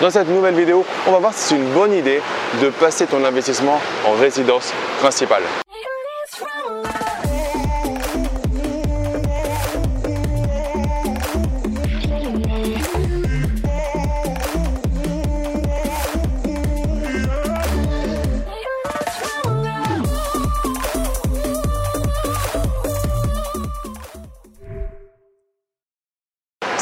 [0.00, 2.22] Dans cette nouvelle vidéo, on va voir si c'est une bonne idée
[2.62, 5.42] de passer ton investissement en résidence principale.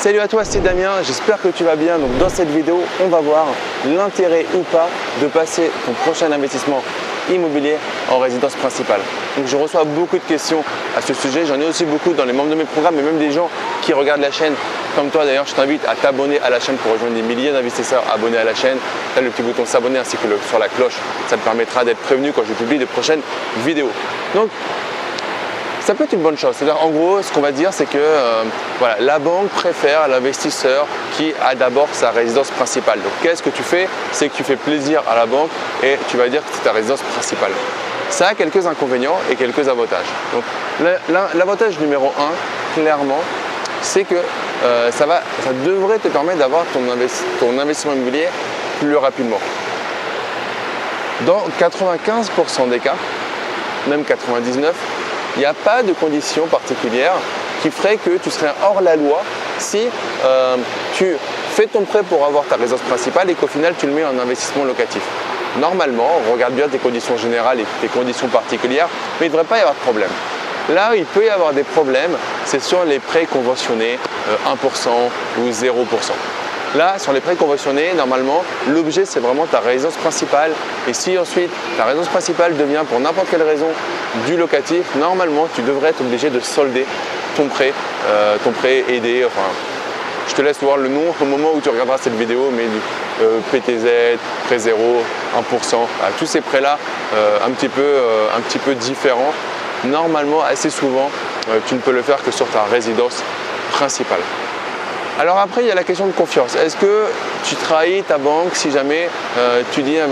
[0.00, 1.98] Salut à toi, c'est Damien, j'espère que tu vas bien.
[1.98, 3.46] Donc dans cette vidéo, on va voir
[3.84, 4.88] l'intérêt ou pas
[5.20, 6.84] de passer ton prochain investissement
[7.28, 7.74] immobilier
[8.08, 9.00] en résidence principale.
[9.36, 10.62] Donc je reçois beaucoup de questions
[10.96, 13.18] à ce sujet, j'en ai aussi beaucoup dans les membres de mes programmes et même
[13.18, 13.50] des gens
[13.82, 14.54] qui regardent la chaîne
[14.98, 18.02] comme toi d'ailleurs, je t'invite à t'abonner à la chaîne pour rejoindre des milliers d'investisseurs
[18.12, 18.78] abonnés à la chaîne.
[19.16, 20.96] Tu le petit bouton s'abonner ainsi que sur la cloche,
[21.28, 23.20] ça te permettra d'être prévenu quand je publie de prochaines
[23.64, 23.90] vidéos.
[24.34, 24.48] Donc
[25.88, 26.54] ça peut être une bonne chose.
[26.82, 28.42] En gros, ce qu'on va dire, c'est que euh,
[28.78, 32.98] voilà, la banque préfère l'investisseur qui a d'abord sa résidence principale.
[33.00, 33.88] Donc, qu'est-ce que tu fais?
[34.12, 35.48] C'est que tu fais plaisir à la banque
[35.82, 37.52] et tu vas dire que c'est ta résidence principale.
[38.10, 40.04] Ça a quelques inconvénients et quelques avantages.
[40.34, 40.44] Donc,
[41.34, 43.22] l'avantage numéro un, clairement,
[43.80, 44.16] c'est que
[44.64, 46.80] euh, ça, va, ça devrait te permettre d'avoir ton,
[47.40, 48.28] ton investissement immobilier
[48.78, 49.40] plus rapidement.
[51.22, 52.96] Dans 95% des cas,
[53.88, 54.74] même 99%,
[55.38, 57.14] il n'y a pas de conditions particulières
[57.62, 59.22] qui feraient que tu serais hors la loi
[59.58, 59.86] si
[60.24, 60.56] euh,
[60.94, 61.16] tu
[61.52, 64.18] fais ton prêt pour avoir ta résidence principale et qu'au final tu le mets en
[64.18, 65.02] investissement locatif.
[65.60, 68.88] Normalement, on regarde bien tes conditions générales et tes conditions particulières,
[69.20, 70.10] mais il ne devrait pas y avoir de problème.
[70.70, 73.96] Là, il peut y avoir des problèmes, c'est sur les prêts conventionnés
[74.46, 75.84] 1% euh, ou 0%.
[76.76, 80.52] Là, sur les prêts conventionnés, normalement, l'objet, c'est vraiment ta résidence principale.
[80.86, 83.68] Et si ensuite ta résidence principale devient, pour n'importe quelle raison,
[84.26, 86.84] du locatif, normalement, tu devrais être obligé de solder
[87.36, 87.72] ton prêt,
[88.08, 89.26] euh, ton prêt aidé.
[90.28, 92.80] Je te laisse voir le nom au moment où tu regarderas cette vidéo, mais du
[93.22, 95.02] euh, PTZ, prêt zéro,
[95.38, 95.76] 1%,
[96.18, 96.78] tous ces prêts-là,
[97.14, 97.96] euh, un, petit peu,
[98.36, 99.32] un petit peu différents.
[99.84, 101.10] Normalement, assez souvent,
[101.66, 103.22] tu ne peux le faire que sur ta résidence
[103.72, 104.20] principale.
[105.18, 106.54] Alors après, il y a la question de confiance.
[106.54, 107.06] Est-ce que
[107.42, 110.06] tu trahis ta banque si jamais euh, tu dis euh,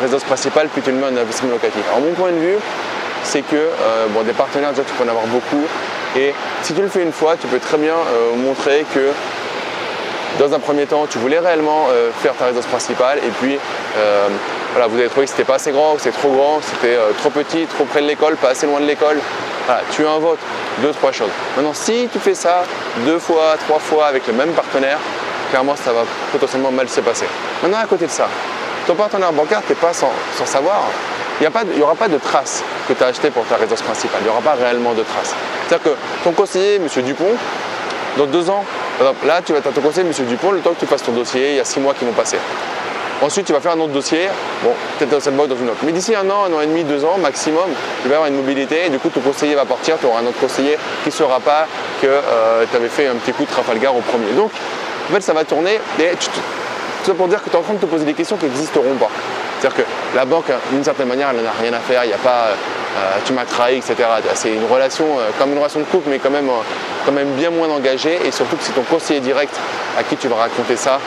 [0.00, 1.82] résidence principale puis tu le mets en investissement locatif?
[1.88, 2.56] Alors mon point de vue,
[3.24, 5.64] c'est que euh, bon, des partenaires, déjà, tu peux en avoir beaucoup.
[6.16, 6.32] Et
[6.62, 7.94] si tu le fais une fois, tu peux très bien
[8.36, 9.10] montrer que
[10.38, 11.88] dans un premier temps, tu voulais réellement
[12.22, 13.58] faire ta résidence principale et puis
[14.72, 16.96] voilà, vous avez trouvé que c'était pas assez grand, que c'était trop grand, que c'était
[17.18, 19.18] trop petit, trop près de l'école, pas assez loin de l'école.
[19.68, 20.38] Voilà, tu vote
[20.78, 21.28] deux, trois choses.
[21.54, 22.62] Maintenant, si tu fais ça
[23.04, 24.96] deux fois, trois fois avec le même partenaire,
[25.50, 27.26] clairement, ça va potentiellement mal se passer.
[27.62, 28.28] Maintenant, à côté de ça,
[28.86, 30.10] ton partenaire bancaire, tu n'es pas sans,
[30.46, 30.84] savoir.
[31.38, 31.46] Il
[31.76, 34.20] n'y aura pas de traces que tu as acheté pour ta résidence principale.
[34.22, 35.34] Il n'y aura pas réellement de traces.
[35.68, 36.88] C'est-à-dire que ton conseiller, M.
[37.04, 37.34] Dupont,
[38.16, 38.64] dans deux ans,
[39.26, 40.26] là, tu vas être ton conseiller, M.
[40.26, 42.12] Dupont, le temps que tu fasses ton dossier, il y a six mois qui vont
[42.12, 42.38] passer.
[43.20, 44.28] Ensuite, tu vas faire un autre dossier,
[44.62, 45.80] bon, peut-être dans cette boîte, dans une autre.
[45.82, 47.66] Mais d'ici un an, un an et demi, deux ans maximum,
[48.02, 50.26] tu vas avoir une mobilité et du coup, ton conseiller va partir, tu auras un
[50.26, 51.66] autre conseiller qui ne saura pas
[52.00, 54.32] que euh, tu avais fait un petit coup de Trafalgar au premier.
[54.36, 54.52] Donc,
[55.10, 56.28] en fait, ça va tourner et tu,
[57.02, 58.94] ça pour dire que tu es en train de te poser des questions qui n'existeront
[59.00, 59.08] pas.
[59.58, 62.18] C'est-à-dire que la banque, d'une certaine manière, elle n'a rien à faire, il n'y a
[62.18, 62.50] pas
[62.98, 63.96] euh, tu m'as trahi, etc.
[64.34, 66.48] C'est une relation, euh, comme une relation de couple, mais quand même,
[67.04, 69.54] quand même bien moins engagée et surtout que c'est ton conseiller direct
[69.98, 71.00] à qui tu vas raconter ça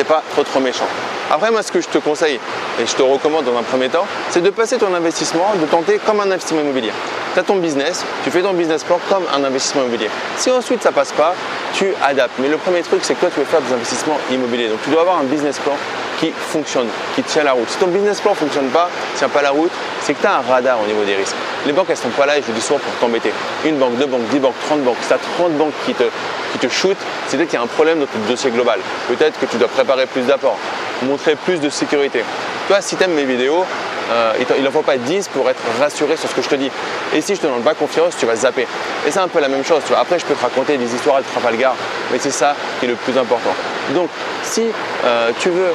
[0.00, 0.86] c'est pas trop trop méchant.
[1.30, 2.40] Après, moi, ce que je te conseille
[2.80, 6.00] et je te recommande dans un premier temps, c'est de passer ton investissement, de tenter
[6.06, 6.90] comme un investissement immobilier.
[7.34, 10.08] Tu as ton business, tu fais ton business plan comme un investissement immobilier.
[10.38, 11.34] Si ensuite ça passe pas,
[11.74, 12.32] tu adaptes.
[12.38, 14.68] Mais le premier truc, c'est que toi, tu veux faire des investissements immobiliers.
[14.68, 15.76] Donc, tu dois avoir un business plan
[16.18, 17.68] qui fonctionne, qui tient la route.
[17.68, 20.36] Si ton business plan ne fonctionne pas, tient pas la route, c'est que tu as
[20.36, 21.36] un radar au niveau des risques.
[21.66, 23.32] Les banques, elles sont pas là, et je dis souvent, pour t'embêter.
[23.64, 24.96] Une banque, deux banques, dix banques, trente banques.
[25.02, 26.04] Si tu as 30 banques qui te,
[26.52, 26.96] qui te shootent,
[27.26, 28.80] c'est peut-être qu'il y a un problème dans ton dossier global.
[29.08, 30.58] Peut-être que tu dois préparer plus d'apports,
[31.02, 32.24] montrer plus de sécurité.
[32.68, 33.64] Toi, si tu aimes mes vidéos,
[34.10, 36.70] euh, il n'en faut pas 10 pour être rassuré sur ce que je te dis.
[37.14, 38.66] Et si je te donne pas confiance, tu vas zapper.
[39.06, 39.82] Et c'est un peu la même chose.
[39.96, 41.74] Après, je peux te raconter des histoires de Trafalgar,
[42.10, 43.54] mais c'est ça qui est le plus important.
[43.94, 44.08] Donc,
[44.42, 44.64] si
[45.04, 45.72] euh, tu veux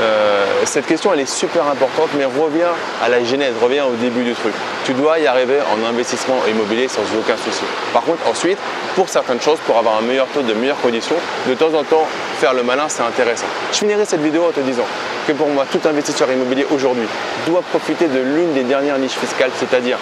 [0.00, 2.70] euh, cette question elle est super importante, mais reviens
[3.02, 4.52] à la genèse, reviens au début du truc.
[4.84, 7.64] Tu dois y arriver en investissement immobilier sans aucun souci.
[7.92, 8.58] Par contre, ensuite,
[8.94, 12.06] pour certaines choses, pour avoir un meilleur taux de meilleures conditions, de temps en temps,
[12.38, 13.46] faire le malin, c'est intéressant.
[13.72, 14.86] Je finirai cette vidéo en te disant
[15.26, 17.06] que pour moi, tout investisseur immobilier aujourd'hui
[17.46, 19.98] doit profiter de l'une des dernières niches fiscales, c'est-à-dire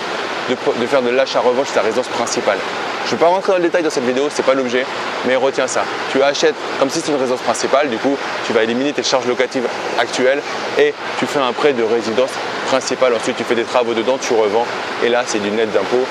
[0.49, 2.59] de, faire de l'achat-revente sa résidence principale.
[3.07, 4.85] Je ne vais pas rentrer dans le détail dans cette vidéo, ce n'est pas l'objet,
[5.27, 5.85] mais retiens ça.
[6.11, 9.27] Tu achètes comme si c'était une résidence principale, du coup, tu vas éliminer tes charges
[9.27, 10.43] locatives actuelles
[10.77, 12.31] et tu fais un prêt de résidence
[12.67, 13.15] principale.
[13.15, 14.67] Ensuite, tu fais des travaux dedans, tu revends
[15.05, 16.05] et là, c'est du net d'impôt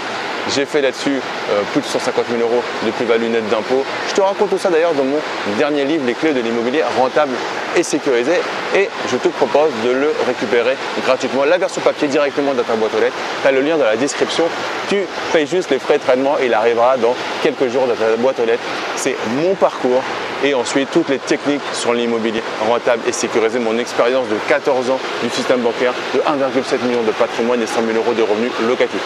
[0.54, 1.20] J'ai fait là-dessus
[1.52, 3.84] euh, plus de 150 000 euros de plus-value nette d'impôt.
[4.10, 5.18] Je te raconte tout ça d'ailleurs dans mon
[5.58, 7.34] dernier livre, Les clés de l'immobilier rentable
[7.76, 8.34] et sécurisé.
[8.76, 12.94] Et je te propose de le récupérer gratuitement, la version papier directement dans ta boîte
[12.96, 13.16] aux lettres.
[13.42, 14.46] Tu as le lien dans la description.
[14.88, 14.98] Tu
[15.34, 18.40] payes juste les frais de traitement et il arrivera dans quelques jours dans ta boîte
[18.40, 18.64] aux lettres.
[18.96, 20.04] C'est mon parcours
[20.44, 25.00] et ensuite toutes les techniques sur l'immobilier rentable et sécurisé, mon expérience de 14 ans
[25.24, 29.02] du système bancaire, de 1,7 million de patrimoine et 100 000 euros de revenus locatifs.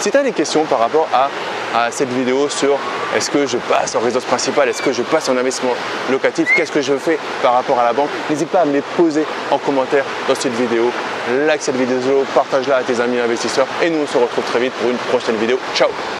[0.00, 1.28] Si tu as des questions par rapport à,
[1.90, 2.78] cette vidéo sur
[3.14, 5.74] est-ce que je passe en résidence principale, est-ce que je passe en investissement
[6.10, 8.82] locatif, qu'est-ce que je fais par rapport à la banque, n'hésite pas à me les
[8.96, 10.90] poser en commentaire dans cette vidéo.
[11.46, 14.72] Like cette vidéo, partage-la à tes amis investisseurs et nous on se retrouve très vite
[14.72, 15.58] pour une prochaine vidéo.
[15.74, 15.90] Ciao